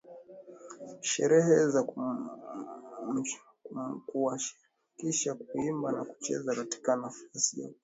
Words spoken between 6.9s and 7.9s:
nafasi ya ukeketaji